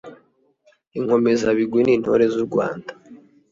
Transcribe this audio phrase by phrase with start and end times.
[0.97, 2.91] inkomezabigwi nintore zurwanda.